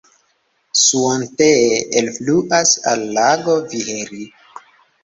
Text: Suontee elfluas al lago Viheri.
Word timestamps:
Suontee 0.83 1.77
elfluas 2.01 2.73
al 2.95 3.07
lago 3.21 3.61
Viheri. 3.71 4.27